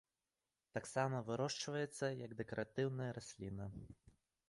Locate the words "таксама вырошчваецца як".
0.77-2.31